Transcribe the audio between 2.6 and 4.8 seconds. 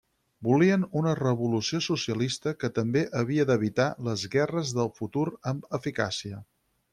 que també havia d'evitar les guerres